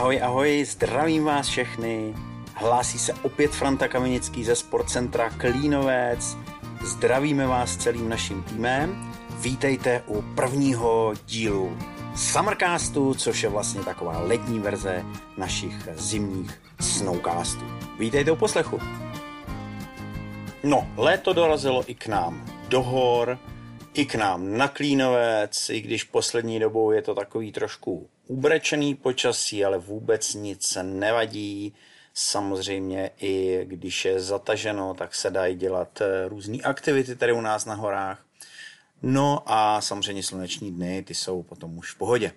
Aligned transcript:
Ahoj, 0.00 0.22
ahoj, 0.22 0.64
zdravím 0.64 1.24
vás 1.24 1.48
všechny. 1.48 2.14
Hlásí 2.54 2.98
se 2.98 3.14
opět 3.22 3.50
Franta 3.50 3.88
Kamenický 3.88 4.44
ze 4.44 4.56
Sportcentra 4.56 5.30
Klínovec. 5.30 6.36
Zdravíme 6.82 7.46
vás 7.46 7.76
celým 7.76 8.08
naším 8.08 8.42
týmem. 8.42 9.12
Vítejte 9.40 10.02
u 10.06 10.22
prvního 10.22 11.14
dílu 11.26 11.78
Summercastu, 12.16 13.14
což 13.14 13.42
je 13.42 13.48
vlastně 13.48 13.80
taková 13.80 14.20
letní 14.20 14.58
verze 14.58 15.04
našich 15.36 15.88
zimních 15.94 16.62
snowcastů. 16.80 17.64
Vítejte 17.98 18.30
u 18.32 18.36
poslechu. 18.36 18.78
No, 20.62 20.88
léto 20.96 21.32
dorazilo 21.32 21.84
i 21.86 21.94
k 21.94 22.06
nám 22.06 22.46
do 22.68 22.82
hor, 22.82 23.38
i 23.94 24.06
k 24.06 24.14
nám 24.14 24.56
na 24.58 24.68
Klínovec, 24.68 25.70
i 25.70 25.80
když 25.80 26.04
poslední 26.04 26.60
dobou 26.60 26.90
je 26.90 27.02
to 27.02 27.14
takový 27.14 27.52
trošku 27.52 28.08
ubrečený 28.30 28.94
počasí, 28.94 29.64
ale 29.64 29.78
vůbec 29.78 30.34
nic 30.34 30.78
nevadí. 30.82 31.74
Samozřejmě 32.14 33.10
i 33.20 33.64
když 33.64 34.04
je 34.04 34.20
zataženo, 34.20 34.94
tak 34.94 35.14
se 35.14 35.30
dají 35.30 35.56
dělat 35.56 36.00
eh, 36.00 36.28
různé 36.28 36.58
aktivity 36.58 37.16
tady 37.16 37.32
u 37.32 37.40
nás 37.40 37.64
na 37.64 37.74
horách. 37.74 38.24
No 39.02 39.42
a 39.46 39.80
samozřejmě 39.80 40.22
sluneční 40.22 40.72
dny, 40.72 41.02
ty 41.02 41.14
jsou 41.14 41.42
potom 41.42 41.78
už 41.78 41.92
v 41.92 41.98
pohodě. 41.98 42.32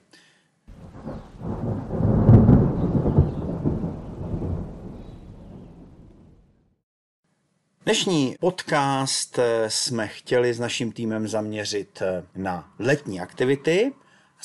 Dnešní 7.85 8.35
podcast 8.39 9.39
eh, 9.39 9.69
jsme 9.69 10.07
chtěli 10.07 10.53
s 10.53 10.59
naším 10.59 10.91
týmem 10.91 11.27
zaměřit 11.27 12.01
eh, 12.01 12.23
na 12.35 12.73
letní 12.79 13.19
aktivity, 13.19 13.93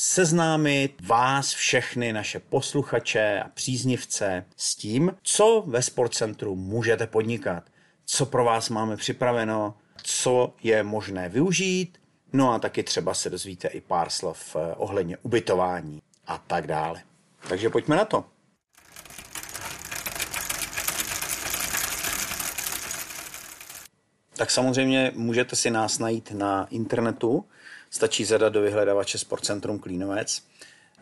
seznámit 0.01 1.07
vás 1.07 1.53
všechny, 1.53 2.13
naše 2.13 2.41
posluchače 2.41 3.43
a 3.45 3.49
příznivce 3.49 4.45
s 4.57 4.75
tím, 4.75 5.17
co 5.23 5.65
ve 5.67 5.83
Sportcentru 5.83 6.57
můžete 6.57 7.07
podnikat, 7.07 7.63
co 8.07 8.27
pro 8.27 8.45
vás 8.45 8.69
máme 8.69 8.97
připraveno, 8.97 9.75
co 10.03 10.55
je 10.63 10.83
možné 10.83 11.29
využít, 11.29 11.99
no 12.33 12.53
a 12.53 12.59
taky 12.59 12.83
třeba 12.83 13.15
se 13.15 13.31
dozvíte 13.31 13.69
i 13.69 13.81
pár 13.81 14.11
slov 14.11 14.57
eh, 14.57 14.75
ohledně 14.75 15.17
ubytování 15.23 16.03
a 16.27 16.39
tak 16.39 16.67
dále. 16.67 17.03
Takže 17.49 17.71
pojďme 17.71 17.97
na 17.97 18.05
to. 18.05 18.25
Tak 24.37 24.51
samozřejmě 24.51 25.13
můžete 25.15 25.57
si 25.57 25.71
nás 25.71 25.99
najít 25.99 26.31
na 26.31 26.67
internetu, 26.71 27.45
stačí 27.91 28.25
zadat 28.25 28.53
do 28.53 28.61
vyhledavače 28.61 29.19
Sportcentrum 29.19 29.79
Klínovec. 29.79 30.43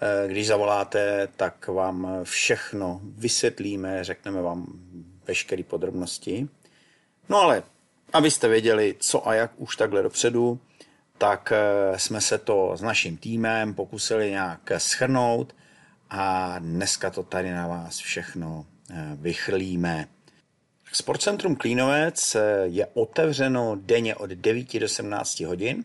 Eh, 0.00 0.28
když 0.28 0.46
zavoláte, 0.46 1.28
tak 1.36 1.68
vám 1.68 2.08
všechno 2.22 3.00
vysvětlíme, 3.02 4.04
řekneme 4.04 4.42
vám 4.42 4.66
veškeré 5.26 5.62
podrobnosti. 5.62 6.48
No 7.28 7.40
ale, 7.40 7.62
abyste 8.12 8.48
věděli, 8.48 8.94
co 8.98 9.28
a 9.28 9.34
jak 9.34 9.50
už 9.56 9.76
takhle 9.76 10.02
dopředu, 10.02 10.60
tak 11.18 11.52
eh, 11.52 11.98
jsme 11.98 12.20
se 12.20 12.38
to 12.38 12.72
s 12.76 12.82
naším 12.82 13.16
týmem 13.16 13.74
pokusili 13.74 14.30
nějak 14.30 14.60
schrnout 14.78 15.54
a 16.10 16.58
dneska 16.58 17.10
to 17.10 17.22
tady 17.22 17.50
na 17.50 17.66
vás 17.66 17.98
všechno 17.98 18.66
eh, 18.90 18.94
vychlíme. 19.14 20.08
Sportcentrum 20.92 21.56
Klínovec 21.56 22.36
je 22.64 22.86
otevřeno 22.94 23.76
denně 23.80 24.14
od 24.14 24.30
9 24.30 24.78
do 24.78 24.88
17 24.88 25.40
hodin, 25.40 25.84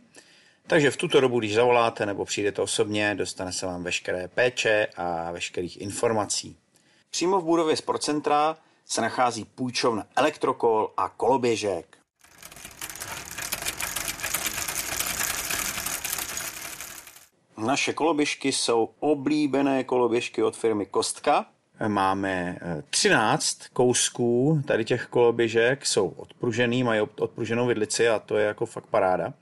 takže 0.71 0.91
v 0.91 0.97
tuto 0.97 1.21
dobu, 1.21 1.39
když 1.39 1.53
zavoláte 1.53 2.05
nebo 2.05 2.25
přijdete 2.25 2.61
osobně, 2.61 3.15
dostane 3.15 3.51
se 3.51 3.65
vám 3.65 3.83
veškeré 3.83 4.27
péče 4.27 4.87
a 4.97 5.31
veškerých 5.31 5.81
informací. 5.81 6.57
Přímo 7.09 7.41
v 7.41 7.43
budově 7.43 7.75
Sportcentra 7.75 8.57
se 8.85 9.01
nachází 9.01 9.45
půjčovna 9.45 10.05
elektrokol 10.15 10.93
a 10.97 11.09
koloběžek. 11.09 11.97
Naše 17.57 17.93
koloběžky 17.93 18.51
jsou 18.51 18.89
oblíbené 18.99 19.83
koloběžky 19.83 20.43
od 20.43 20.57
firmy 20.57 20.85
Kostka, 20.85 21.45
máme 21.87 22.57
13 22.89 23.61
eh, 23.61 23.67
kousků 23.73 24.61
tady 24.67 24.85
těch 24.85 25.05
koloběžek, 25.05 25.85
jsou 25.85 26.07
odpružený, 26.07 26.83
mají 26.83 27.01
odpruženou 27.01 27.67
vidlici 27.67 28.09
a 28.09 28.19
to 28.19 28.37
je 28.37 28.45
jako 28.45 28.65
fakt 28.65 28.87
paráda. 28.87 29.33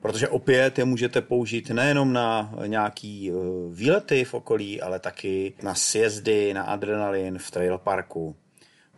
Protože 0.00 0.28
opět 0.28 0.78
je 0.78 0.84
můžete 0.84 1.20
použít 1.20 1.70
nejenom 1.70 2.12
na 2.12 2.54
nějaký 2.66 3.30
eh, 3.30 3.34
výlety 3.70 4.24
v 4.24 4.34
okolí, 4.34 4.80
ale 4.80 4.98
taky 4.98 5.54
na 5.62 5.74
sjezdy, 5.74 6.54
na 6.54 6.62
adrenalin 6.62 7.38
v 7.38 7.50
trail 7.50 7.78
parku. 7.78 8.36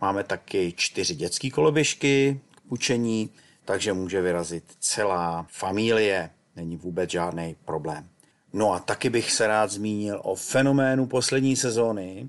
Máme 0.01 0.25
taky 0.25 0.73
čtyři 0.77 1.15
dětské 1.15 1.51
koloběžky 1.51 2.41
k 2.57 2.61
půjčení, 2.69 3.31
takže 3.65 3.93
může 3.93 4.21
vyrazit 4.21 4.65
celá 4.79 5.47
familie. 5.51 6.31
Není 6.57 6.77
vůbec 6.77 7.11
žádný 7.11 7.57
problém. 7.65 8.09
No 8.53 8.73
a 8.73 8.79
taky 8.79 9.11
bych 9.11 9.33
se 9.33 9.47
rád 9.47 9.71
zmínil 9.71 10.21
o 10.25 10.35
fenoménu 10.35 11.07
poslední 11.07 11.57
sezóny, 11.57 12.29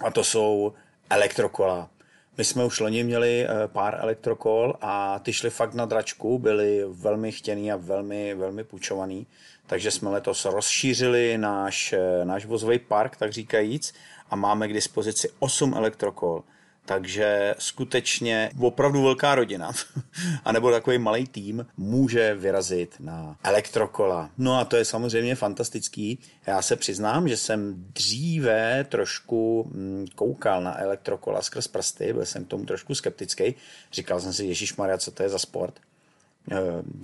a 0.00 0.10
to 0.10 0.24
jsou 0.24 0.72
elektrokola. 1.10 1.90
My 2.38 2.44
jsme 2.44 2.64
už 2.64 2.80
loni 2.80 3.04
měli 3.04 3.46
eh, 3.46 3.68
pár 3.68 3.98
elektrokol 4.00 4.76
a 4.80 5.18
ty 5.18 5.32
šly 5.32 5.50
fakt 5.50 5.74
na 5.74 5.84
dračku, 5.84 6.38
byly 6.38 6.84
velmi 6.88 7.32
chtěný 7.32 7.72
a 7.72 7.76
velmi, 7.76 8.34
velmi 8.34 8.64
půjčovaný. 8.64 9.26
Takže 9.66 9.90
jsme 9.90 10.10
letos 10.10 10.44
rozšířili 10.44 11.38
náš, 11.38 11.92
eh, 11.92 12.24
náš 12.24 12.46
vozový 12.46 12.78
park, 12.78 13.16
tak 13.16 13.32
říkajíc, 13.32 13.94
a 14.30 14.36
máme 14.36 14.68
k 14.68 14.72
dispozici 14.72 15.28
8 15.38 15.74
elektrokol 15.74 16.42
takže 16.86 17.54
skutečně 17.58 18.50
opravdu 18.60 19.02
velká 19.02 19.34
rodina, 19.34 19.72
anebo 20.44 20.70
takový 20.70 20.98
malý 20.98 21.26
tým, 21.26 21.66
může 21.76 22.34
vyrazit 22.34 22.96
na 23.00 23.36
elektrokola. 23.42 24.30
No 24.38 24.58
a 24.58 24.64
to 24.64 24.76
je 24.76 24.84
samozřejmě 24.84 25.34
fantastický. 25.34 26.18
Já 26.46 26.62
se 26.62 26.76
přiznám, 26.76 27.28
že 27.28 27.36
jsem 27.36 27.74
dříve 27.94 28.86
trošku 28.88 29.70
mm, 29.74 30.06
koukal 30.14 30.62
na 30.62 30.80
elektrokola 30.80 31.42
skrz 31.42 31.68
prsty, 31.68 32.12
byl 32.12 32.26
jsem 32.26 32.44
k 32.44 32.48
tomu 32.48 32.64
trošku 32.64 32.94
skeptický. 32.94 33.54
Říkal 33.92 34.20
jsem 34.20 34.32
si, 34.32 34.44
Ježíš 34.44 34.76
Maria, 34.76 34.98
co 34.98 35.10
to 35.10 35.22
je 35.22 35.28
za 35.28 35.38
sport? 35.38 35.74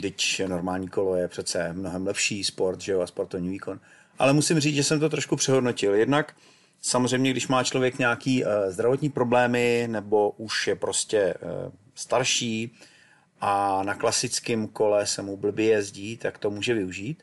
Teď 0.00 0.40
eh, 0.40 0.48
normální 0.48 0.88
kolo 0.88 1.16
je 1.16 1.28
přece 1.28 1.72
mnohem 1.72 2.06
lepší 2.06 2.44
sport, 2.44 2.80
že 2.80 2.92
jo, 2.92 3.00
a 3.00 3.06
sportovní 3.06 3.48
výkon. 3.48 3.80
Ale 4.18 4.32
musím 4.32 4.60
říct, 4.60 4.74
že 4.74 4.84
jsem 4.84 5.00
to 5.00 5.08
trošku 5.08 5.36
přehodnotil. 5.36 5.94
Jednak 5.94 6.34
Samozřejmě, 6.86 7.30
když 7.30 7.48
má 7.48 7.64
člověk 7.64 7.98
nějaký 7.98 8.44
uh, 8.44 8.50
zdravotní 8.68 9.10
problémy 9.10 9.88
nebo 9.90 10.30
už 10.30 10.66
je 10.66 10.76
prostě 10.76 11.34
uh, 11.34 11.72
starší 11.94 12.74
a 13.40 13.82
na 13.82 13.94
klasickém 13.94 14.68
kole 14.68 15.06
se 15.06 15.22
mu 15.22 15.36
blbě 15.36 15.66
jezdí, 15.66 16.16
tak 16.16 16.38
to 16.38 16.50
může 16.50 16.74
využít. 16.74 17.22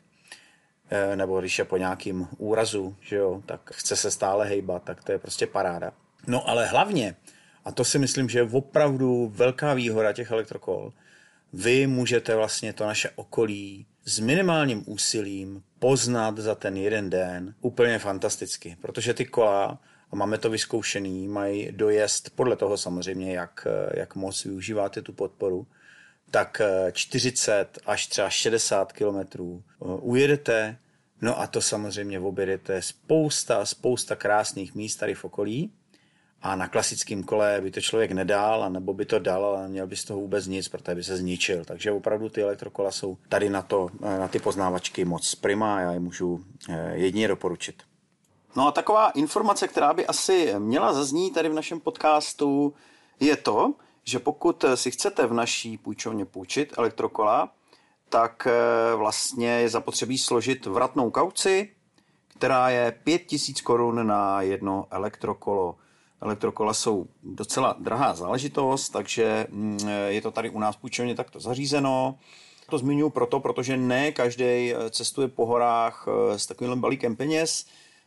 Uh, 0.92 1.16
nebo 1.16 1.40
když 1.40 1.58
je 1.58 1.64
po 1.64 1.76
nějakým 1.76 2.28
úrazu, 2.38 2.96
že 3.00 3.16
jo, 3.16 3.42
tak 3.46 3.70
chce 3.72 3.96
se 3.96 4.10
stále 4.10 4.46
hejbat, 4.46 4.82
tak 4.82 5.04
to 5.04 5.12
je 5.12 5.18
prostě 5.18 5.46
paráda. 5.46 5.92
No 6.26 6.48
ale 6.48 6.66
hlavně, 6.66 7.16
a 7.64 7.72
to 7.72 7.84
si 7.84 7.98
myslím, 7.98 8.28
že 8.28 8.38
je 8.38 8.48
opravdu 8.52 9.32
velká 9.34 9.74
výhoda 9.74 10.12
těch 10.12 10.30
elektrokol, 10.30 10.92
vy 11.54 11.86
můžete 11.86 12.34
vlastně 12.34 12.72
to 12.72 12.86
naše 12.86 13.10
okolí 13.14 13.86
s 14.04 14.18
minimálním 14.18 14.82
úsilím 14.86 15.62
poznat 15.78 16.38
za 16.38 16.54
ten 16.54 16.76
jeden 16.76 17.10
den 17.10 17.54
úplně 17.60 17.98
fantasticky, 17.98 18.76
protože 18.80 19.14
ty 19.14 19.24
kola, 19.24 19.78
a 20.10 20.16
máme 20.16 20.38
to 20.38 20.50
vyzkoušený, 20.50 21.28
mají 21.28 21.72
dojezd 21.72 22.30
podle 22.30 22.56
toho 22.56 22.76
samozřejmě, 22.76 23.34
jak, 23.34 23.66
jak 23.94 24.14
moc 24.14 24.44
využíváte 24.44 25.02
tu 25.02 25.12
podporu, 25.12 25.66
tak 26.30 26.60
40 26.92 27.78
až 27.86 28.06
třeba 28.06 28.30
60 28.30 28.92
kilometrů 28.92 29.62
eh, 29.66 29.84
ujedete, 30.00 30.76
no 31.20 31.40
a 31.40 31.46
to 31.46 31.60
samozřejmě 31.60 32.20
objedete 32.20 32.82
spousta, 32.82 33.66
spousta 33.66 34.16
krásných 34.16 34.74
míst 34.74 34.96
tady 34.96 35.14
v 35.14 35.24
okolí, 35.24 35.72
a 36.44 36.56
na 36.56 36.68
klasickém 36.68 37.22
kole 37.22 37.60
by 37.60 37.70
to 37.70 37.80
člověk 37.80 38.12
nedal, 38.12 38.70
nebo 38.70 38.94
by 38.94 39.04
to 39.04 39.18
dal, 39.18 39.44
ale 39.44 39.62
neměl 39.62 39.86
by 39.86 39.96
z 39.96 40.04
toho 40.04 40.20
vůbec 40.20 40.46
nic, 40.46 40.68
protože 40.68 40.94
by 40.94 41.04
se 41.04 41.16
zničil. 41.16 41.64
Takže 41.64 41.92
opravdu 41.92 42.28
ty 42.28 42.42
elektrokola 42.42 42.90
jsou 42.90 43.16
tady 43.28 43.50
na, 43.50 43.62
to, 43.62 43.88
eh, 44.02 44.18
na 44.18 44.28
ty 44.28 44.38
poznávačky 44.38 45.04
moc 45.04 45.34
prima 45.34 45.80
já 45.80 45.92
je 45.92 46.00
můžu 46.00 46.44
eh, 46.68 46.92
jedině 46.94 47.28
doporučit. 47.28 47.82
No 48.56 48.66
a 48.66 48.72
taková 48.72 49.10
informace, 49.10 49.68
která 49.68 49.92
by 49.92 50.06
asi 50.06 50.54
měla 50.58 50.92
zaznít 50.92 51.34
tady 51.34 51.48
v 51.48 51.54
našem 51.54 51.80
podcastu, 51.80 52.74
je 53.20 53.36
to, 53.36 53.74
že 54.02 54.18
pokud 54.18 54.64
si 54.74 54.90
chcete 54.90 55.26
v 55.26 55.32
naší 55.32 55.78
půjčovně 55.78 56.24
půjčit 56.24 56.74
elektrokola, 56.78 57.52
tak 58.08 58.46
eh, 58.50 58.96
vlastně 58.96 59.48
je 59.48 59.68
zapotřebí 59.68 60.18
složit 60.18 60.66
vratnou 60.66 61.10
kauci, 61.10 61.70
která 62.38 62.70
je 62.70 62.92
5000 63.04 63.60
korun 63.60 64.06
na 64.06 64.42
jedno 64.42 64.86
elektrokolo. 64.90 65.76
Elektrokola 66.24 66.74
jsou 66.74 67.06
docela 67.22 67.76
drahá 67.78 68.14
záležitost, 68.14 68.88
takže 68.88 69.46
mm, 69.50 69.88
je 70.08 70.22
to 70.22 70.30
tady 70.30 70.50
u 70.50 70.58
nás 70.58 70.76
půjčovně 70.76 71.14
takto 71.14 71.40
zařízeno. 71.40 72.18
To 72.70 72.78
zmiňuji 72.78 73.10
proto, 73.10 73.40
protože 73.40 73.76
ne 73.76 74.12
každý 74.12 74.72
cestuje 74.90 75.28
po 75.28 75.46
horách 75.46 76.08
eh, 76.08 76.38
s 76.38 76.46
takovým 76.46 76.80
balíkem 76.80 77.16
peněz. 77.16 77.66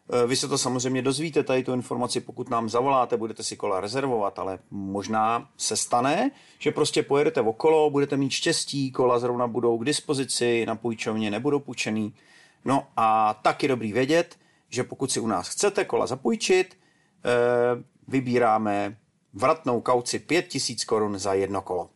Eh, 0.10 0.28
vy 0.28 0.36
se 0.36 0.48
to 0.48 0.58
samozřejmě 0.58 1.02
dozvíte, 1.02 1.44
tady 1.44 1.64
tu 1.64 1.74
informaci, 1.74 2.20
pokud 2.22 2.50
nám 2.50 2.70
zavoláte, 2.70 3.18
budete 3.18 3.44
si 3.44 3.58
kola 3.58 3.82
rezervovat, 3.82 4.40
ale 4.40 4.60
možná 4.72 5.50
se 5.58 5.78
stane, 5.78 6.32
že 6.60 6.72
prostě 6.72 7.04
pojedete 7.04 7.42
okolo, 7.42 7.90
budete 7.90 8.18
mít 8.18 8.32
štěstí, 8.32 8.92
kola 8.92 9.20
zrovna 9.20 9.48
budou 9.48 9.78
k 9.78 9.86
dispozici, 9.86 10.66
na 10.66 10.76
půjčovně 10.76 11.32
nebudou 11.32 11.60
půjčený. 11.60 12.14
No 12.66 12.88
a 12.98 13.34
taky 13.34 13.68
dobrý 13.68 13.94
vědět, 13.94 14.36
že 14.70 14.84
pokud 14.84 15.12
si 15.12 15.20
u 15.20 15.28
nás 15.28 15.50
chcete 15.50 15.86
kola 15.86 16.08
zapůjčit, 16.08 16.74
eh, 16.74 16.87
vybíráme 18.08 18.98
vratnou 19.34 19.82
kauci 19.82 20.20
5000 20.20 20.86
korun 20.86 21.20
za 21.20 21.34
jedno 21.34 21.62
kolo. 21.62 21.90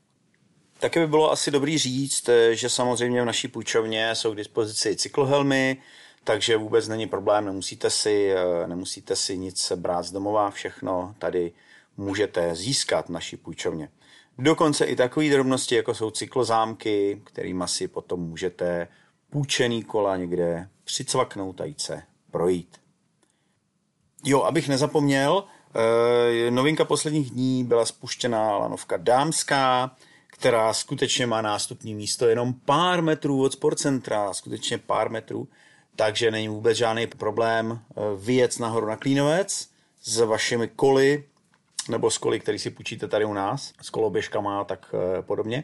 Taky 0.79 0.99
by 0.99 1.07
bylo 1.07 1.31
asi 1.31 1.51
dobrý 1.51 1.77
říct, 1.77 2.29
eh, 2.29 2.55
že 2.55 2.69
samozřejmě 2.69 3.21
v 3.21 3.25
naší 3.25 3.47
půjčovně 3.47 4.15
jsou 4.15 4.33
k 4.33 4.37
dispozici 4.37 4.95
cyklohelmy, 4.95 5.77
takže 6.23 6.57
vůbec 6.57 6.87
není 6.87 7.07
problém, 7.07 7.45
nemusíte 7.45 7.89
si, 7.89 8.31
eh, 8.31 8.67
nemusíte 8.67 9.15
si 9.15 9.37
nic 9.37 9.71
brát 9.75 10.03
z 10.03 10.11
domova, 10.11 10.51
všechno 10.51 11.15
tady 11.19 11.51
můžete 11.97 12.55
získat 12.55 13.05
v 13.05 13.09
naší 13.09 13.37
půjčovně. 13.37 13.89
Dokonce 14.37 14.85
i 14.85 14.95
takové 14.95 15.29
drobnosti, 15.29 15.75
jako 15.75 15.93
jsou 15.93 16.11
cyklozámky, 16.11 17.21
kterými 17.25 17.63
si 17.65 17.87
potom 17.87 18.19
můžete 18.19 18.87
půjčený 19.29 19.83
kola 19.83 20.17
někde 20.17 20.69
přicvaknout 20.83 21.61
a 21.61 21.65
jít 21.65 21.81
se 21.81 22.03
projít. 22.31 22.77
Jo, 24.23 24.43
abych 24.43 24.67
nezapomněl, 24.67 25.43
eh, 26.47 26.51
novinka 26.51 26.85
posledních 26.85 27.31
dní 27.31 27.63
byla 27.63 27.85
spuštěná 27.85 28.57
lanovka 28.57 28.97
dámská, 28.97 29.95
která 30.27 30.73
skutečně 30.73 31.27
má 31.27 31.41
nástupní 31.41 31.95
místo 31.95 32.27
jenom 32.27 32.53
pár 32.53 33.01
metrů 33.01 33.43
od 33.43 33.53
sportcentra, 33.53 34.33
skutečně 34.33 34.77
pár 34.77 35.09
metrů 35.09 35.47
takže 35.95 36.31
není 36.31 36.47
vůbec 36.47 36.77
žádný 36.77 37.07
problém 37.07 37.79
eh, 37.79 38.01
vyjet 38.17 38.59
nahoru 38.59 38.87
na 38.87 38.95
Klínovec 38.95 39.69
s 40.03 40.19
vašimi 40.19 40.67
koly, 40.67 41.23
nebo 41.89 42.11
s 42.11 42.17
koly, 42.17 42.39
který 42.39 42.59
si 42.59 42.69
půjčíte 42.69 43.07
tady 43.07 43.25
u 43.25 43.33
nás, 43.33 43.73
s 43.81 43.89
koloběžkama 43.89 44.61
a 44.61 44.63
tak 44.63 44.95
eh, 44.95 45.21
podobně. 45.21 45.63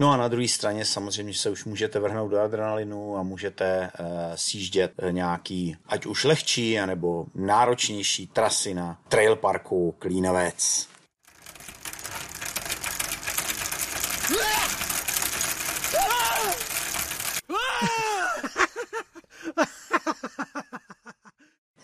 No 0.00 0.10
a 0.10 0.16
na 0.16 0.28
druhé 0.28 0.48
straně 0.48 0.84
samozřejmě 0.84 1.34
se 1.34 1.50
už 1.50 1.64
můžete 1.64 1.98
vrhnout 1.98 2.30
do 2.30 2.40
adrenalinu 2.40 3.16
a 3.16 3.22
můžete 3.22 3.90
uh, 4.00 4.06
sjíždět 4.34 4.92
nějaký, 5.10 5.76
ať 5.86 6.06
už 6.06 6.24
lehčí, 6.24 6.78
anebo 6.78 7.26
náročnější 7.34 8.26
trasy 8.26 8.74
na 8.74 9.00
trail 9.08 9.36
parku 9.36 9.94
Klínovec. 9.98 10.88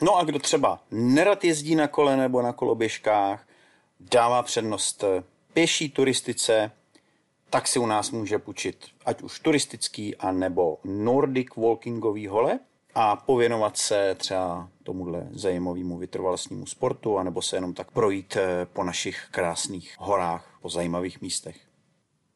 No 0.02 0.16
a 0.16 0.24
kdo 0.24 0.38
třeba 0.38 0.82
nerad 0.90 1.44
jezdí 1.44 1.74
na 1.74 1.88
kole 1.88 2.16
nebo 2.16 2.42
na 2.42 2.52
koloběžkách, 2.52 3.46
dává 4.00 4.42
přednost 4.42 5.04
pěší 5.52 5.90
turistice, 5.90 6.70
tak 7.54 7.68
si 7.68 7.78
u 7.78 7.86
nás 7.86 8.10
může 8.10 8.38
půjčit 8.38 8.86
ať 9.06 9.22
už 9.22 9.40
turistický, 9.40 10.16
a 10.16 10.32
nebo 10.32 10.78
Nordic 10.84 11.46
walkingový 11.56 12.26
hole 12.26 12.58
a 12.94 13.16
pověnovat 13.16 13.76
se 13.76 14.14
třeba 14.18 14.68
tomuhle 14.82 15.28
zajímavému 15.30 15.98
vytrvalostnímu 15.98 16.66
sportu, 16.66 17.18
anebo 17.18 17.42
se 17.42 17.56
jenom 17.56 17.74
tak 17.74 17.90
projít 17.90 18.36
eh, 18.36 18.66
po 18.72 18.84
našich 18.84 19.28
krásných 19.30 19.94
horách, 19.98 20.58
po 20.62 20.68
zajímavých 20.68 21.20
místech. 21.20 21.56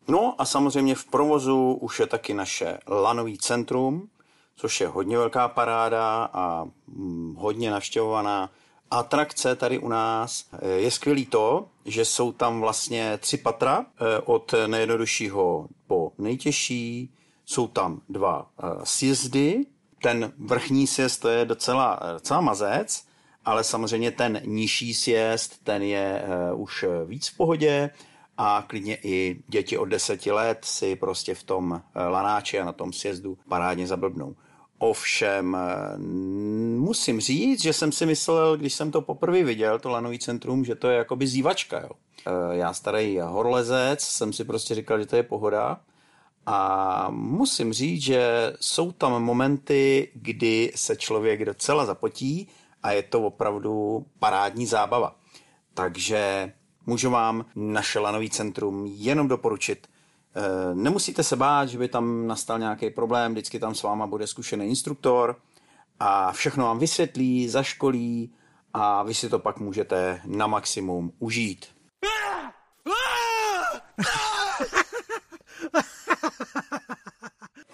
No 0.08 0.34
a 0.38 0.44
samozřejmě 0.44 0.94
v 0.94 1.04
provozu 1.04 1.72
už 1.72 2.00
je 2.00 2.06
taky 2.06 2.34
naše 2.34 2.78
lanový 2.86 3.38
centrum, 3.38 4.08
což 4.56 4.80
je 4.80 4.86
hodně 4.86 5.18
velká 5.18 5.48
paráda 5.48 6.30
a 6.32 6.64
mm, 6.86 7.34
hodně 7.38 7.70
navštěvovaná 7.70 8.50
atrakce 8.90 9.56
tady 9.56 9.78
u 9.78 9.88
nás. 9.88 10.44
Eh, 10.52 10.68
je 10.68 10.90
skvělý 10.90 11.26
to, 11.26 11.66
že 11.84 12.04
jsou 12.04 12.32
tam 12.32 12.60
vlastně 12.60 13.18
tři 13.18 13.36
patra 13.36 13.86
eh, 13.86 14.20
od 14.24 14.54
nejjednoduššího 14.66 15.68
po 15.86 16.12
nejtěžší. 16.18 17.14
Jsou 17.44 17.66
tam 17.66 18.00
dva 18.08 18.50
eh, 18.58 18.66
sjezdy. 18.84 19.66
Ten 20.02 20.32
vrchní 20.38 20.86
sjezd 20.86 21.20
to 21.20 21.28
je 21.28 21.44
docela, 21.44 22.00
docela 22.14 22.40
mazec, 22.40 23.04
ale 23.44 23.64
samozřejmě 23.64 24.10
ten 24.10 24.40
nižší 24.44 24.94
sjezd, 24.94 25.64
ten 25.64 25.82
je 25.82 26.22
už 26.54 26.84
víc 27.04 27.28
v 27.28 27.36
pohodě 27.36 27.90
a 28.36 28.64
klidně 28.66 28.98
i 29.02 29.42
děti 29.48 29.78
od 29.78 29.84
deseti 29.84 30.32
let 30.32 30.58
si 30.62 30.96
prostě 30.96 31.34
v 31.34 31.42
tom 31.42 31.82
lanáči 31.94 32.60
a 32.60 32.64
na 32.64 32.72
tom 32.72 32.92
sjezdu 32.92 33.38
parádně 33.48 33.86
zablbnou. 33.86 34.34
Ovšem 34.78 35.56
musím 36.76 37.20
říct, 37.20 37.62
že 37.62 37.72
jsem 37.72 37.92
si 37.92 38.06
myslel, 38.06 38.56
když 38.56 38.74
jsem 38.74 38.90
to 38.90 39.02
poprvé 39.02 39.42
viděl, 39.42 39.78
to 39.78 39.88
lanový 39.88 40.18
centrum, 40.18 40.64
že 40.64 40.74
to 40.74 40.88
je 40.88 40.98
jakoby 40.98 41.26
zývačka. 41.26 41.80
Jo. 41.80 41.90
E, 42.26 42.56
já 42.56 42.72
starý 42.72 43.18
horlezec 43.20 44.00
jsem 44.00 44.32
si 44.32 44.44
prostě 44.44 44.74
říkal, 44.74 45.00
že 45.00 45.06
to 45.06 45.16
je 45.16 45.22
pohoda. 45.22 45.80
A 46.46 47.08
musím 47.10 47.72
říct, 47.72 48.02
že 48.02 48.52
jsou 48.60 48.92
tam 48.92 49.22
momenty, 49.22 50.10
kdy 50.14 50.72
se 50.74 50.96
člověk 50.96 51.44
docela 51.44 51.86
zapotí 51.86 52.48
a 52.82 52.92
je 52.92 53.02
to 53.02 53.22
opravdu 53.22 54.06
parádní 54.18 54.66
zábava. 54.66 55.16
Takže 55.74 56.52
můžu 56.86 57.10
vám 57.10 57.44
naše 57.56 57.98
lanový 57.98 58.30
centrum 58.30 58.86
jenom 58.86 59.28
doporučit. 59.28 59.88
Eh, 60.36 60.74
nemusíte 60.74 61.22
se 61.22 61.36
bát, 61.36 61.68
že 61.68 61.78
by 61.78 61.88
tam 61.88 62.26
nastal 62.26 62.58
nějaký 62.58 62.90
problém, 62.90 63.32
vždycky 63.32 63.58
tam 63.58 63.74
s 63.74 63.82
váma 63.82 64.06
bude 64.06 64.26
zkušený 64.26 64.66
instruktor 64.66 65.36
a 66.00 66.32
všechno 66.32 66.64
vám 66.64 66.78
vysvětlí, 66.78 67.48
zaškolí 67.48 68.32
a 68.74 69.02
vy 69.02 69.14
si 69.14 69.28
to 69.28 69.38
pak 69.38 69.58
můžete 69.58 70.20
na 70.26 70.46
maximum 70.46 71.12
užít. 71.18 71.66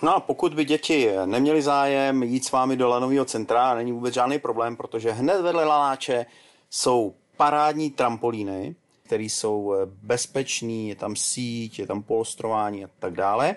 No 0.03 0.17
a 0.17 0.21
pokud 0.21 0.55
by 0.55 0.65
děti 0.65 1.11
neměly 1.25 1.63
zájem 1.63 2.23
jít 2.23 2.45
s 2.45 2.53
vámi 2.53 2.77
do 2.77 2.89
lanového 2.89 3.25
centra, 3.25 3.75
není 3.75 3.93
vůbec 3.93 4.15
žádný 4.15 4.39
problém, 4.39 4.77
protože 4.77 5.13
hned 5.13 5.43
vedle 5.43 5.65
lanáče 5.65 6.27
jsou 6.71 7.15
parádní 7.37 7.91
trampolíny, 7.91 8.77
které 9.05 9.25
jsou 9.25 9.75
eh, 9.75 9.87
bezpečný, 9.87 10.89
je 10.89 10.95
tam 10.95 11.17
síť, 11.17 11.79
je 11.79 11.87
tam 11.87 12.03
polstrování 12.03 12.85
a 12.85 12.91
tak 12.99 13.15
dále. 13.15 13.57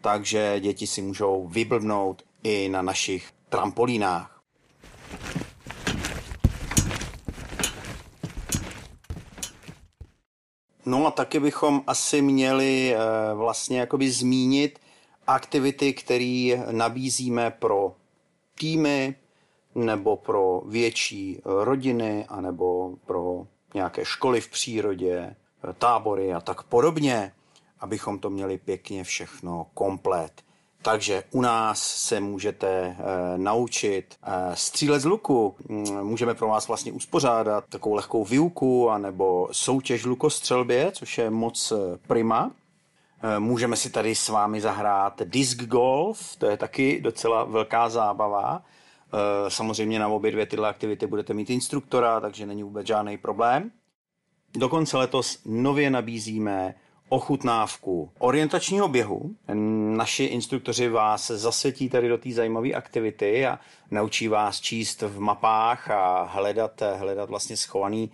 Takže 0.00 0.60
děti 0.60 0.86
si 0.86 1.02
můžou 1.02 1.48
vyblbnout 1.48 2.22
i 2.42 2.68
na 2.68 2.82
našich 2.82 3.32
trampolínách. 3.48 4.40
No 10.86 11.06
a 11.06 11.10
taky 11.10 11.40
bychom 11.40 11.82
asi 11.86 12.22
měli 12.22 12.94
eh, 12.94 12.98
vlastně 13.34 13.80
jakoby 13.80 14.10
zmínit 14.10 14.78
aktivity, 15.26 15.92
které 15.92 16.64
nabízíme 16.70 17.50
pro 17.50 17.94
týmy 18.58 19.14
nebo 19.74 20.16
pro 20.16 20.62
větší 20.66 21.40
rodiny 21.44 22.24
anebo 22.28 22.94
pro 23.06 23.46
nějaké 23.74 24.04
školy 24.04 24.40
v 24.40 24.48
přírodě, 24.48 25.36
tábory 25.78 26.34
a 26.34 26.40
tak 26.40 26.62
podobně, 26.62 27.32
abychom 27.80 28.18
to 28.18 28.30
měli 28.30 28.58
pěkně 28.58 29.04
všechno 29.04 29.66
komplet. 29.74 30.42
Takže 30.82 31.24
u 31.30 31.40
nás 31.40 31.82
se 31.82 32.20
můžete 32.20 32.68
e, 32.68 32.96
naučit 33.36 34.14
e, 34.22 34.56
střílet 34.56 35.00
z 35.00 35.04
luku. 35.04 35.56
Mm, 35.68 36.02
můžeme 36.02 36.34
pro 36.34 36.48
vás 36.48 36.68
vlastně 36.68 36.92
uspořádat 36.92 37.64
takovou 37.68 37.94
lehkou 37.94 38.24
výuku 38.24 38.90
anebo 38.90 39.48
soutěž 39.52 40.04
lukostřelbě, 40.04 40.92
což 40.92 41.18
je 41.18 41.30
moc 41.30 41.72
eh, 41.72 41.98
prima. 42.06 42.50
E, 43.22 43.38
můžeme 43.38 43.76
si 43.76 43.90
tady 43.90 44.14
s 44.14 44.28
vámi 44.28 44.60
zahrát 44.60 45.22
disc 45.24 45.56
golf, 45.56 46.36
to 46.36 46.46
je 46.46 46.56
taky 46.56 47.00
docela 47.00 47.44
velká 47.44 47.88
zábava. 47.88 48.62
Eh, 49.12 49.50
samozřejmě 49.50 49.98
na 49.98 50.08
obě 50.08 50.30
dvě 50.30 50.46
tyhle 50.46 50.68
aktivity 50.68 51.06
budete 51.06 51.34
mít 51.34 51.50
instruktora, 51.50 52.20
takže 52.20 52.46
není 52.46 52.62
vůbec 52.62 52.86
žádný 52.86 53.18
problém. 53.18 53.70
Dokonce 54.56 54.96
letos 54.96 55.38
nově 55.44 55.90
nabízíme 55.90 56.74
ochutnávku 57.08 58.10
orientačního 58.18 58.88
běhu. 58.88 59.34
Naši 59.96 60.24
instruktoři 60.24 60.88
vás 60.88 61.30
zasvětí 61.30 61.88
tady 61.88 62.08
do 62.08 62.18
té 62.18 62.32
zajímavé 62.32 62.72
aktivity 62.72 63.46
a 63.46 63.58
naučí 63.90 64.28
vás 64.28 64.60
číst 64.60 65.02
v 65.02 65.20
mapách 65.20 65.90
a 65.90 66.22
hledat, 66.22 66.82
hledat 66.96 67.28
vlastně 67.28 67.56
schovaný 67.56 68.10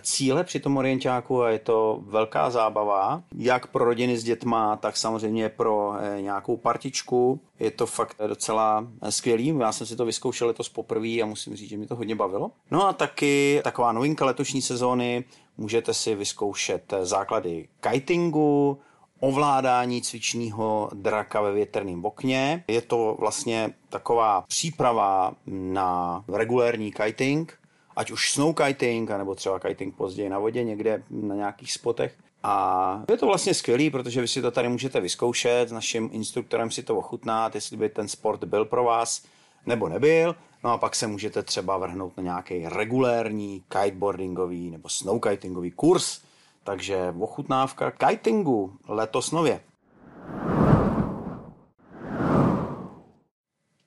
cíle 0.00 0.44
při 0.44 0.60
tom 0.60 0.76
orientáku 0.76 1.42
a 1.42 1.50
je 1.50 1.58
to 1.58 2.00
velká 2.06 2.50
zábava, 2.50 3.22
jak 3.38 3.66
pro 3.66 3.84
rodiny 3.84 4.18
s 4.18 4.24
dětma, 4.24 4.76
tak 4.76 4.96
samozřejmě 4.96 5.48
pro 5.48 5.94
eh, 5.98 6.22
nějakou 6.22 6.56
partičku. 6.56 7.40
Je 7.58 7.70
to 7.70 7.86
fakt 7.86 8.16
docela 8.26 8.86
eh, 9.02 9.12
skvělý. 9.12 9.54
Já 9.58 9.72
jsem 9.72 9.86
si 9.86 9.96
to 9.96 10.04
vyzkoušel 10.04 10.46
letos 10.46 10.68
poprvé 10.68 11.20
a 11.22 11.26
musím 11.26 11.56
říct, 11.56 11.68
že 11.68 11.76
mi 11.76 11.86
to 11.86 11.96
hodně 11.96 12.14
bavilo. 12.14 12.50
No 12.70 12.86
a 12.86 12.92
taky 12.92 13.60
taková 13.64 13.92
novinka 13.92 14.24
letošní 14.24 14.62
sezóny, 14.62 15.24
můžete 15.56 15.94
si 15.94 16.14
vyzkoušet 16.14 16.94
základy 17.02 17.68
kitingu, 17.80 18.78
ovládání 19.20 20.02
cvičního 20.02 20.90
draka 20.94 21.40
ve 21.40 21.52
větrném 21.52 22.04
okně. 22.04 22.64
Je 22.68 22.80
to 22.80 23.16
vlastně 23.20 23.74
taková 23.88 24.44
příprava 24.48 25.32
na 25.46 26.24
regulérní 26.28 26.92
kiting, 26.92 27.58
ať 27.96 28.10
už 28.10 28.30
snow 28.30 28.54
kiting, 28.54 29.10
nebo 29.10 29.34
třeba 29.34 29.58
kiting 29.58 29.94
později 29.94 30.28
na 30.28 30.38
vodě 30.38 30.64
někde 30.64 31.02
na 31.10 31.34
nějakých 31.34 31.72
spotech. 31.72 32.14
A 32.42 33.02
je 33.10 33.16
to 33.16 33.26
vlastně 33.26 33.54
skvělý, 33.54 33.90
protože 33.90 34.20
vy 34.20 34.28
si 34.28 34.42
to 34.42 34.50
tady 34.50 34.68
můžete 34.68 35.00
vyzkoušet, 35.00 35.68
s 35.68 35.72
naším 35.72 36.10
instruktorem 36.12 36.70
si 36.70 36.82
to 36.82 36.96
ochutnat, 36.96 37.54
jestli 37.54 37.76
by 37.76 37.88
ten 37.88 38.08
sport 38.08 38.44
byl 38.44 38.64
pro 38.64 38.84
vás 38.84 39.24
nebo 39.66 39.88
nebyl. 39.88 40.36
No 40.64 40.70
a 40.70 40.78
pak 40.78 40.94
se 40.94 41.06
můžete 41.06 41.42
třeba 41.42 41.78
vrhnout 41.78 42.16
na 42.16 42.22
nějaký 42.22 42.68
regulérní 42.68 43.62
kiteboardingový 43.68 44.70
nebo 44.70 44.88
snowkitingový 44.88 45.70
kurz. 45.70 46.20
Takže 46.64 47.14
ochutnávka 47.20 47.90
kitingu 47.90 48.72
letos 48.88 49.30
nově. 49.30 49.60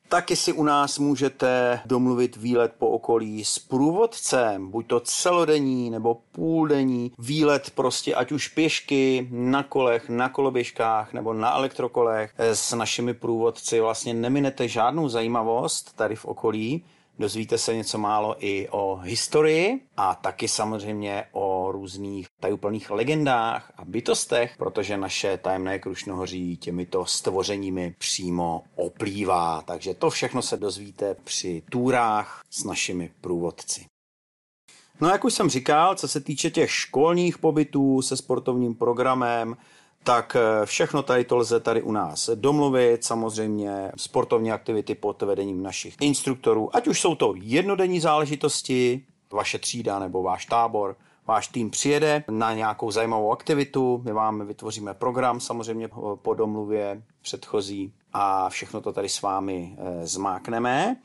Taky 0.10 0.36
si 0.36 0.54
u 0.54 0.64
nás 0.64 1.00
můžete 1.00 1.80
domluvit 1.86 2.36
výlet 2.36 2.74
po 2.78 2.90
okolí 2.90 3.46
s 3.46 3.60
průvodcem, 3.60 4.72
buď 4.72 4.88
to 4.88 5.00
celodenní 5.00 5.90
nebo 5.90 6.18
půldenní 6.32 7.12
výlet 7.20 7.70
prostě 7.76 8.16
ať 8.16 8.32
už 8.32 8.48
pěšky, 8.48 9.28
na 9.32 9.64
kolech, 9.64 10.10
na 10.10 10.30
koloběžkách 10.30 11.14
nebo 11.14 11.34
na 11.34 11.56
elektrokolech. 11.56 12.34
S 12.38 12.74
našimi 12.74 13.14
průvodci 13.14 13.80
vlastně 13.80 14.14
neminete 14.14 14.68
žádnou 14.68 15.10
zajímavost 15.10 15.96
tady 15.96 16.16
v 16.16 16.26
okolí. 16.26 16.84
Dozvíte 17.20 17.58
se 17.58 17.76
něco 17.76 17.98
málo 17.98 18.36
i 18.40 18.68
o 18.70 18.96
historii 18.96 19.80
a 19.98 20.16
taky 20.16 20.48
samozřejmě 20.48 21.26
o 21.32 21.72
různých 21.72 22.28
tajuplných 22.40 22.92
legendách 22.92 23.72
a 23.78 23.86
bytostech, 23.86 24.56
protože 24.58 24.98
naše 24.98 25.38
tajemné 25.38 25.80
krušnohoří 25.80 26.58
těmito 26.58 27.06
stvořeními 27.06 27.96
přímo 27.98 28.64
oplývá. 28.76 29.62
Takže 29.62 29.94
to 29.94 30.10
všechno 30.10 30.42
se 30.42 30.58
dozvíte 30.58 31.16
při 31.24 31.64
túrách 31.72 32.42
s 32.50 32.64
našimi 32.64 33.12
průvodci. 33.22 33.86
No 35.02 35.10
jak 35.10 35.26
už 35.26 35.34
jsem 35.34 35.50
říkal, 35.50 35.96
co 35.96 36.08
se 36.08 36.22
týče 36.22 36.50
těch 36.50 36.72
školních 36.72 37.38
pobytů 37.38 38.02
se 38.02 38.18
sportovním 38.18 38.76
programem, 38.76 39.58
tak 40.04 40.36
eh, 40.36 40.66
všechno 40.66 41.04
tady 41.04 41.24
to 41.24 41.38
lze 41.38 41.60
tady 41.60 41.82
u 41.82 41.92
nás 41.92 42.30
domluvit, 42.36 43.04
samozřejmě 43.04 43.92
sportovní 43.98 44.51
aktivity 44.51 44.96
pod 44.96 45.22
vedením 45.22 45.63
našich 45.63 45.96
instruktorů, 46.01 46.75
ať 46.75 46.88
už 46.88 47.01
jsou 47.01 47.16
to 47.16 47.34
jednodenní 47.36 48.00
záležitosti, 48.00 49.06
vaše 49.34 49.60
třída 49.60 50.00
nebo 50.00 50.24
váš 50.24 50.46
tábor, 50.46 50.96
váš 51.27 51.48
tým 51.48 51.70
přijede 51.70 52.24
na 52.32 52.54
nějakou 52.54 52.92
zajímavou 52.92 53.32
aktivitu, 53.32 54.01
my 54.06 54.12
vám 54.12 54.48
vytvoříme 54.48 54.94
program 54.94 55.39
samozřejmě 55.39 55.89
po 56.16 56.34
domluvě 56.34 57.04
předchozí 57.22 57.94
a 58.13 58.50
všechno 58.50 58.82
to 58.82 58.94
tady 58.94 59.10
s 59.10 59.22
vámi 59.22 59.77
eh, 59.77 60.08
zmákneme. 60.08 60.98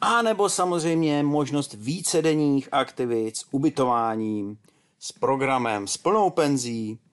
A 0.00 0.22
nebo 0.22 0.48
samozřejmě 0.48 1.22
možnost 1.22 1.74
vícedenních 1.74 2.68
aktivit 2.72 3.36
s 3.36 3.46
ubytováním, 3.50 4.58
s 4.98 5.12
programem, 5.12 5.86
s 5.86 5.96
plnou 5.96 6.30
penzí, 6.30 6.98
Eh, 6.98 7.03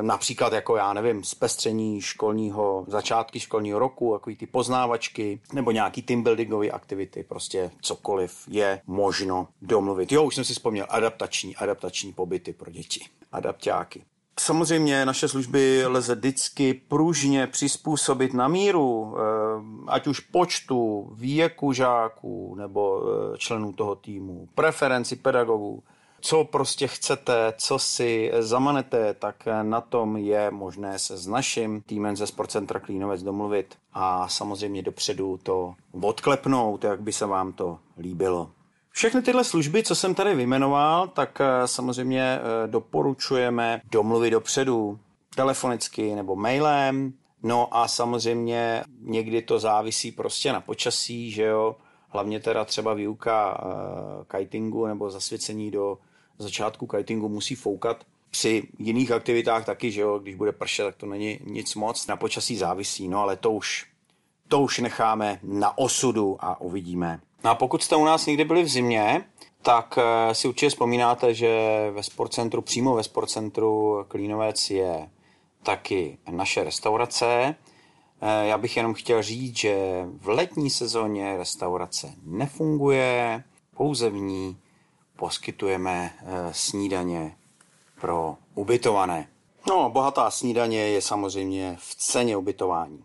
například 0.00 0.52
jako 0.52 0.76
já 0.76 0.92
nevím, 0.92 1.24
zpestření 1.24 2.00
školního, 2.00 2.84
začátky 2.88 3.40
školního 3.40 3.78
roku, 3.78 4.12
jako 4.12 4.30
ty 4.38 4.46
poznávačky, 4.46 5.40
nebo 5.52 5.70
nějaký 5.70 6.02
team 6.02 6.22
buildingové 6.22 6.70
aktivity, 6.70 7.22
prostě 7.22 7.70
cokoliv 7.80 8.44
je 8.48 8.80
možno 8.86 9.48
domluvit. 9.62 10.12
Jo, 10.12 10.24
už 10.24 10.34
jsem 10.34 10.44
si 10.44 10.52
vzpomněl, 10.52 10.86
adaptační, 10.88 11.56
adaptační 11.56 12.12
pobyty 12.12 12.52
pro 12.52 12.70
děti, 12.70 13.04
adaptáky. 13.32 14.04
Samozřejmě 14.40 15.06
naše 15.06 15.28
služby 15.28 15.86
lze 15.86 16.14
vždycky 16.14 16.74
pružně 16.74 17.46
přizpůsobit 17.46 18.34
na 18.34 18.48
míru, 18.48 19.16
eh, 19.16 19.20
ať 19.86 20.06
už 20.06 20.20
počtu, 20.20 21.08
věku 21.14 21.72
žáků 21.72 22.54
nebo 22.58 23.02
eh, 23.02 23.38
členů 23.38 23.72
toho 23.72 23.94
týmu, 23.94 24.48
preferenci 24.54 25.16
pedagogů, 25.16 25.82
co 26.24 26.44
prostě 26.44 26.86
chcete, 26.86 27.54
co 27.56 27.78
si 27.78 28.32
zamanete, 28.38 29.14
tak 29.14 29.44
na 29.62 29.80
tom 29.80 30.16
je 30.16 30.50
možné 30.50 30.98
se 30.98 31.16
s 31.16 31.26
naším 31.26 31.82
týmem 31.82 32.16
ze 32.16 32.26
Sportcentra 32.26 32.80
Klínovec 32.80 33.22
domluvit 33.22 33.74
a 33.92 34.28
samozřejmě 34.28 34.82
dopředu 34.82 35.38
to 35.42 35.74
odklepnout, 36.00 36.84
jak 36.84 37.00
by 37.00 37.12
se 37.12 37.26
vám 37.26 37.52
to 37.52 37.78
líbilo. 37.98 38.50
Všechny 38.90 39.22
tyhle 39.22 39.44
služby, 39.44 39.82
co 39.82 39.94
jsem 39.94 40.14
tady 40.14 40.34
vyjmenoval, 40.34 41.08
tak 41.08 41.40
eh, 41.40 41.68
samozřejmě 41.68 42.22
eh, 42.22 42.68
doporučujeme 42.68 43.80
domluvit 43.92 44.30
dopředu 44.30 44.98
telefonicky 45.36 46.14
nebo 46.14 46.36
mailem. 46.36 47.12
No 47.42 47.76
a 47.76 47.88
samozřejmě 47.88 48.84
někdy 49.00 49.42
to 49.42 49.58
závisí 49.58 50.12
prostě 50.12 50.52
na 50.52 50.60
počasí, 50.60 51.30
že 51.30 51.42
jo. 51.42 51.76
Hlavně 52.08 52.40
teda 52.40 52.64
třeba 52.64 52.94
výuka 52.94 53.64
uh, 53.64 54.38
kitingu 54.38 54.86
nebo 54.86 55.10
zasvěcení 55.10 55.70
do 55.70 55.98
začátku 56.38 56.86
kitingu 56.86 57.28
musí 57.28 57.54
foukat. 57.54 58.04
Při 58.30 58.62
jiných 58.78 59.10
aktivitách 59.10 59.64
taky, 59.64 59.90
že 59.90 60.00
jo, 60.00 60.18
když 60.18 60.34
bude 60.34 60.52
pršet, 60.52 60.84
tak 60.84 60.96
to 60.96 61.06
není 61.06 61.38
nic 61.44 61.74
moc. 61.74 62.06
Na 62.06 62.16
počasí 62.16 62.56
závisí, 62.56 63.08
no 63.08 63.20
ale 63.20 63.36
to 63.36 63.52
už, 63.52 63.86
to 64.48 64.60
už 64.60 64.78
necháme 64.78 65.40
na 65.42 65.78
osudu 65.78 66.36
a 66.40 66.60
uvidíme. 66.60 67.20
No 67.44 67.50
a 67.50 67.54
pokud 67.54 67.82
jste 67.82 67.96
u 67.96 68.04
nás 68.04 68.26
někdy 68.26 68.44
byli 68.44 68.62
v 68.62 68.68
zimě, 68.68 69.24
tak 69.62 69.98
eh, 69.98 70.34
si 70.34 70.48
určitě 70.48 70.68
vzpomínáte, 70.68 71.34
že 71.34 71.50
ve 71.90 72.02
sportcentru, 72.02 72.62
přímo 72.62 72.94
ve 72.94 73.02
sportcentru 73.02 74.04
Klínovec 74.08 74.70
je 74.70 75.08
taky 75.62 76.18
naše 76.30 76.64
restaurace. 76.64 77.54
Eh, 78.20 78.46
já 78.46 78.58
bych 78.58 78.76
jenom 78.76 78.94
chtěl 78.94 79.22
říct, 79.22 79.56
že 79.56 80.04
v 80.20 80.28
letní 80.28 80.70
sezóně 80.70 81.36
restaurace 81.36 82.14
nefunguje, 82.22 83.44
pouze 83.76 84.10
v 84.10 84.14
ní 84.14 84.56
poskytujeme 85.16 86.14
eh, 86.18 86.48
snídaně 86.52 87.36
pro 88.00 88.36
ubytované. 88.54 89.28
No, 89.68 89.90
bohatá 89.90 90.30
snídaně 90.30 90.78
je 90.78 91.02
samozřejmě 91.02 91.76
v 91.80 91.94
ceně 91.94 92.36
ubytování. 92.36 93.04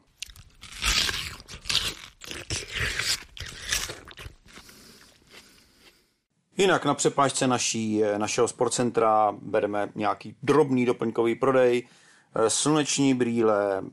Jinak 6.58 6.86
na 6.86 6.94
přepážce 6.94 7.48
naší, 7.48 8.04
eh, 8.04 8.20
našeho 8.20 8.48
sportcentra 8.48 9.36
bereme 9.42 9.89
nějaký 9.96 10.36
drobný 10.44 10.86
doplňkový 10.86 11.36
prodej, 11.36 11.88
eh, 12.36 12.50
sluneční 12.50 13.13
brýle, 13.13 13.84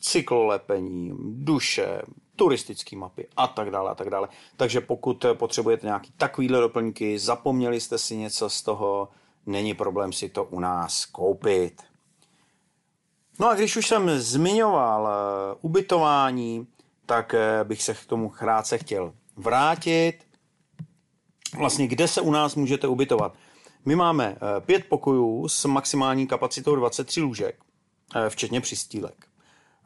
cyklolepení, 0.00 1.12
duše, 1.18 2.02
turistické 2.36 2.96
mapy 2.96 3.26
a 3.36 3.46
tak 3.46 3.70
dále 3.70 3.90
a 3.90 3.94
tak 3.94 4.10
dále. 4.10 4.28
Takže 4.56 4.80
pokud 4.80 5.26
potřebujete 5.34 5.86
nějaký 5.86 6.12
takovýhle 6.16 6.60
doplňky, 6.60 7.18
zapomněli 7.18 7.80
jste 7.80 7.98
si 7.98 8.16
něco 8.16 8.50
z 8.50 8.62
toho, 8.62 9.08
není 9.46 9.74
problém 9.74 10.12
si 10.12 10.28
to 10.28 10.44
u 10.44 10.60
nás 10.60 11.04
koupit. 11.04 11.82
No 13.38 13.48
a 13.48 13.54
když 13.54 13.76
už 13.76 13.88
jsem 13.88 14.10
zmiňoval 14.18 15.08
eh, 15.08 15.56
ubytování, 15.60 16.66
tak 17.06 17.34
eh, 17.34 17.64
bych 17.64 17.82
se 17.82 17.94
k 17.94 18.06
tomu 18.06 18.28
krátce 18.28 18.78
chtěl 18.78 19.12
vrátit. 19.36 20.18
Vlastně, 21.58 21.86
kde 21.86 22.08
se 22.08 22.20
u 22.20 22.30
nás 22.30 22.54
můžete 22.54 22.88
ubytovat? 22.88 23.34
My 23.84 23.96
máme 23.96 24.36
eh, 24.36 24.60
pět 24.60 24.84
pokojů 24.88 25.48
s 25.48 25.64
maximální 25.64 26.26
kapacitou 26.26 26.76
23 26.76 27.20
lůžek, 27.20 27.58
včetně 28.28 28.60
přistílek. 28.60 29.26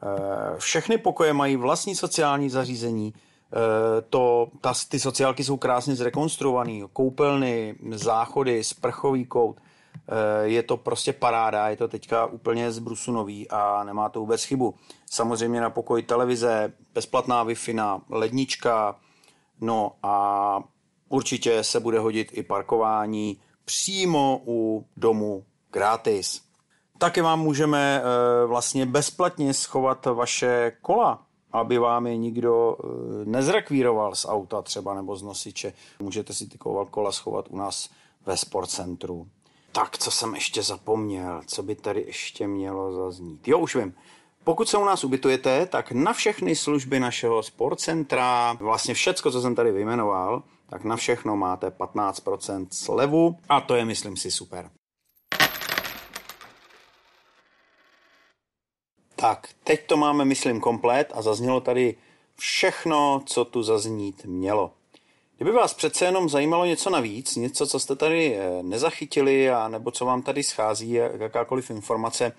Eh, 0.03 0.57
všechny 0.57 0.97
pokoje 0.97 1.33
mají 1.33 1.55
vlastní 1.55 1.95
sociální 1.95 2.49
zařízení, 2.49 3.13
eh, 3.13 4.01
to, 4.09 4.47
ta, 4.61 4.73
ty 4.89 4.99
sociálky 4.99 5.43
jsou 5.43 5.57
krásně 5.57 5.95
zrekonstruované, 5.95 6.81
koupelny, 6.93 7.75
záchody, 7.91 8.63
sprchový 8.63 9.25
kout, 9.25 9.57
eh, 9.59 10.47
je 10.47 10.63
to 10.63 10.77
prostě 10.77 11.13
paráda, 11.13 11.69
je 11.69 11.77
to 11.77 11.87
teďka 11.87 12.25
úplně 12.25 12.71
z 12.71 12.79
brusu 12.79 13.11
nový 13.11 13.49
a 13.49 13.83
nemá 13.83 14.09
to 14.09 14.19
vůbec 14.19 14.43
chybu. 14.43 14.75
Samozřejmě 15.05 15.61
na 15.61 15.69
pokoji 15.69 16.03
televize, 16.03 16.73
bezplatná 16.93 17.45
Wi-Fi, 17.45 18.01
lednička, 18.09 18.95
no 19.61 19.91
a 20.03 20.63
určitě 21.09 21.63
se 21.63 21.79
bude 21.79 21.99
hodit 21.99 22.29
i 22.33 22.43
parkování 22.43 23.37
přímo 23.65 24.41
u 24.47 24.85
domu 24.97 25.45
gratis. 25.71 26.48
Taky 26.99 27.21
vám 27.21 27.39
můžeme 27.39 28.01
eh, 28.01 28.45
vlastně 28.45 28.85
bezplatně 28.85 29.53
schovat 29.53 30.05
vaše 30.05 30.71
kola, 30.81 31.23
aby 31.51 31.77
vám 31.77 32.07
je 32.07 32.17
nikdo 32.17 32.77
eh, 32.79 32.87
nezrekvíroval 33.25 34.15
z 34.15 34.25
auta 34.25 34.61
třeba 34.61 34.93
nebo 34.93 35.15
z 35.15 35.23
nosiče. 35.23 35.73
Můžete 35.99 36.33
si 36.33 36.47
ty 36.47 36.57
kola 36.91 37.11
schovat 37.11 37.45
u 37.49 37.57
nás 37.57 37.89
ve 38.25 38.37
sportcentru. 38.37 39.27
Tak, 39.71 39.97
co 39.97 40.11
jsem 40.11 40.35
ještě 40.35 40.63
zapomněl, 40.63 41.41
co 41.45 41.63
by 41.63 41.75
tady 41.75 42.01
ještě 42.01 42.47
mělo 42.47 42.93
zaznít. 42.93 43.47
Jo, 43.47 43.59
už 43.59 43.75
vím. 43.75 43.93
Pokud 44.43 44.69
se 44.69 44.77
u 44.77 44.85
nás 44.85 45.03
ubytujete, 45.03 45.65
tak 45.65 45.91
na 45.91 46.13
všechny 46.13 46.55
služby 46.55 46.99
našeho 46.99 47.43
sportcentra, 47.43 48.53
vlastně 48.53 48.93
všecko, 48.93 49.31
co 49.31 49.41
jsem 49.41 49.55
tady 49.55 49.71
vyjmenoval, 49.71 50.43
tak 50.69 50.83
na 50.83 50.95
všechno 50.95 51.35
máte 51.35 51.67
15% 51.67 52.67
slevu 52.71 53.35
a 53.49 53.61
to 53.61 53.75
je, 53.75 53.85
myslím 53.85 54.17
si, 54.17 54.31
super. 54.31 54.69
Tak, 59.19 59.49
teď 59.63 59.87
to 59.87 59.97
máme, 59.97 60.25
myslím, 60.25 60.59
komplet 60.59 61.11
a 61.15 61.21
zaznělo 61.21 61.61
tady 61.61 61.95
všechno, 62.35 63.21
co 63.25 63.45
tu 63.45 63.63
zaznít 63.63 64.25
mělo. 64.25 64.71
Kdyby 65.37 65.51
vás 65.51 65.73
přece 65.73 66.05
jenom 66.05 66.29
zajímalo 66.29 66.65
něco 66.65 66.89
navíc, 66.89 67.35
něco, 67.35 67.67
co 67.67 67.79
jste 67.79 67.95
tady 67.95 68.35
eh, 68.35 68.63
nezachytili, 68.63 69.49
a 69.49 69.67
nebo 69.67 69.91
co 69.91 70.05
vám 70.05 70.21
tady 70.21 70.43
schází, 70.43 70.91
jakákoliv 70.93 71.69
informace, 71.69 72.31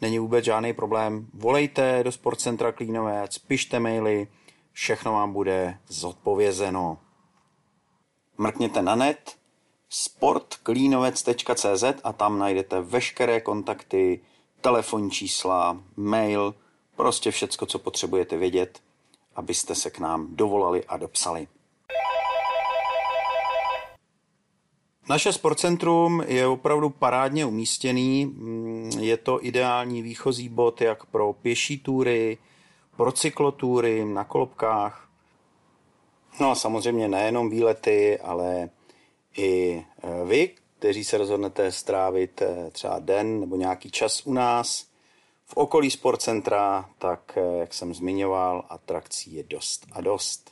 není 0.00 0.18
vůbec 0.18 0.44
žádný 0.44 0.72
problém. 0.72 1.26
Volejte 1.34 2.04
do 2.04 2.12
Sportcentra 2.12 2.72
Klínovec, 2.72 3.38
pište 3.38 3.80
maily, 3.80 4.28
všechno 4.72 5.12
vám 5.12 5.32
bude 5.32 5.78
zodpovězeno. 5.88 6.98
Mrkněte 8.38 8.82
na 8.82 8.94
net 8.94 9.36
sportklínovec.cz 9.88 11.84
a 12.04 12.12
tam 12.12 12.38
najdete 12.38 12.80
veškeré 12.80 13.40
kontakty, 13.40 14.20
telefonní 14.60 15.10
čísla, 15.10 15.82
mail, 15.96 16.54
prostě 16.96 17.30
všecko, 17.30 17.66
co 17.66 17.78
potřebujete 17.78 18.36
vědět, 18.36 18.80
abyste 19.36 19.74
se 19.74 19.90
k 19.90 19.98
nám 19.98 20.26
dovolali 20.30 20.84
a 20.84 20.96
dopsali. 20.96 21.48
Naše 25.08 25.32
sportcentrum 25.32 26.22
je 26.26 26.46
opravdu 26.46 26.90
parádně 26.90 27.46
umístěný. 27.46 28.36
Je 29.00 29.16
to 29.16 29.44
ideální 29.44 30.02
výchozí 30.02 30.48
bod 30.48 30.80
jak 30.80 31.06
pro 31.06 31.32
pěší 31.32 31.78
túry, 31.78 32.38
pro 32.96 33.12
cyklotúry 33.12 34.04
na 34.04 34.24
kolobkách. 34.24 35.08
No 36.40 36.50
a 36.50 36.54
samozřejmě 36.54 37.08
nejenom 37.08 37.50
výlety, 37.50 38.18
ale 38.18 38.70
i 39.36 39.84
e, 40.02 40.24
vy, 40.24 40.50
kteří 40.78 41.04
se 41.04 41.18
rozhodnete 41.18 41.72
strávit 41.72 42.42
e, 42.42 42.70
třeba 42.70 42.98
den 42.98 43.40
nebo 43.40 43.56
nějaký 43.56 43.90
čas 43.90 44.26
u 44.26 44.32
nás 44.32 44.86
v 45.46 45.56
okolí 45.56 45.90
sportcentra, 45.90 46.88
tak 46.98 47.36
e, 47.36 47.58
jak 47.58 47.74
jsem 47.74 47.94
zmiňoval, 47.94 48.64
atrakcí 48.68 49.34
je 49.34 49.42
dost 49.42 49.86
a 49.92 50.00
dost. 50.00 50.50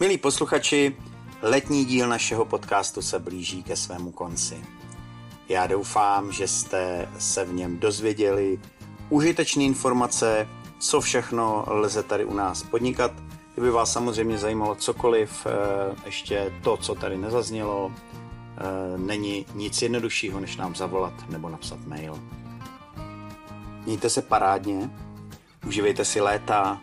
Milí 0.00 0.18
posluchači, 0.18 0.96
letní 1.42 1.84
díl 1.84 2.08
našeho 2.08 2.44
podcastu 2.44 3.02
se 3.02 3.18
blíží 3.18 3.62
ke 3.62 3.76
svému 3.76 4.12
konci. 4.12 4.64
Já 5.48 5.66
doufám, 5.66 6.32
že 6.32 6.48
jste 6.48 7.08
se 7.18 7.44
v 7.44 7.52
něm 7.52 7.78
dozvěděli 7.78 8.60
užitečné 9.08 9.64
informace, 9.64 10.48
co 10.78 11.00
všechno 11.00 11.64
lze 11.66 12.02
tady 12.02 12.24
u 12.24 12.34
nás 12.34 12.62
podnikat. 12.62 13.12
Kdyby 13.54 13.70
vás 13.70 13.92
samozřejmě 13.92 14.38
zajímalo 14.38 14.74
cokoliv, 14.74 15.46
eh, 15.46 15.50
ještě 16.06 16.52
to, 16.64 16.76
co 16.76 16.94
tady 16.94 17.18
nezaznělo, 17.18 17.92
eh, 17.94 18.19
není 18.96 19.46
nic 19.54 19.82
jednoduššího, 19.82 20.40
než 20.40 20.56
nám 20.56 20.74
zavolat 20.74 21.28
nebo 21.28 21.48
napsat 21.48 21.86
mail. 21.86 22.18
Mějte 23.86 24.10
se 24.10 24.22
parádně, 24.22 24.90
uživejte 25.66 26.04
si 26.04 26.20
léta, 26.20 26.80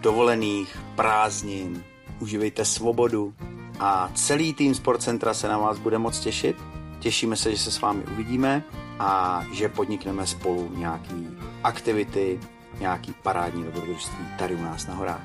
dovolených, 0.00 0.78
prázdnin, 0.96 1.84
uživejte 2.20 2.64
svobodu 2.64 3.34
a 3.80 4.10
celý 4.14 4.54
tým 4.54 4.74
Sportcentra 4.74 5.34
se 5.34 5.48
na 5.48 5.58
vás 5.58 5.78
bude 5.78 5.98
moc 5.98 6.20
těšit. 6.20 6.56
Těšíme 6.98 7.36
se, 7.36 7.50
že 7.50 7.58
se 7.58 7.70
s 7.70 7.80
vámi 7.80 8.04
uvidíme 8.12 8.62
a 8.98 9.42
že 9.52 9.68
podnikneme 9.68 10.26
spolu 10.26 10.70
nějaký 10.74 11.28
aktivity, 11.62 12.40
nějaký 12.80 13.14
parádní 13.22 13.64
dobrodružství 13.64 14.26
tady 14.38 14.54
u 14.54 14.62
nás 14.62 14.86
na 14.86 14.94
horách. 14.94 15.22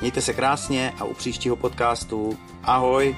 Mějte 0.00 0.20
se 0.20 0.34
krásně 0.34 0.92
a 0.98 1.04
u 1.04 1.14
příštího 1.14 1.56
podcastu 1.56 2.38
ahoj! 2.62 3.16